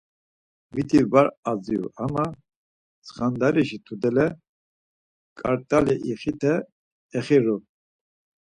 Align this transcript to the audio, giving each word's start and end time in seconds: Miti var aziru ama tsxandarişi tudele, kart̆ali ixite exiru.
Miti 0.73 0.99
var 1.11 1.27
aziru 1.51 1.87
ama 2.03 2.25
tsxandarişi 3.03 3.77
tudele, 3.85 4.27
kart̆ali 5.39 5.95
ixite 6.11 6.53
exiru. 7.17 7.57